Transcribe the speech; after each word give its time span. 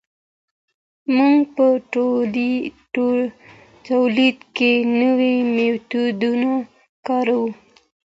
موږ 1.15 1.39
په 1.55 1.65
تولید 3.87 4.37
کي 4.57 4.71
نوي 5.01 5.35
میتودونه 5.55 6.51
کاروو. 7.07 7.47